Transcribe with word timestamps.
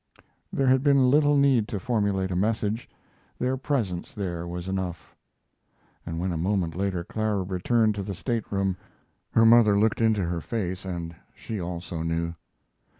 There 0.51 0.65
had 0.65 0.81
been 0.81 1.11
little 1.11 1.37
need 1.37 1.67
to 1.67 1.79
formulate 1.79 2.31
a 2.31 2.35
message 2.35 2.89
their 3.37 3.55
presence 3.55 4.15
there 4.15 4.47
was 4.47 4.67
enough 4.67 5.15
and 6.07 6.19
when 6.19 6.31
a 6.31 6.37
moment 6.37 6.75
later 6.75 7.03
Clara 7.03 7.43
returned 7.43 7.93
to 7.93 8.01
the 8.01 8.15
stateroom 8.15 8.77
her 9.33 9.45
mother 9.45 9.77
looked 9.77 10.01
into 10.01 10.23
her 10.25 10.41
face 10.41 10.85
and 10.85 11.15
she 11.35 11.61
also 11.61 12.01
knew. 12.01 12.33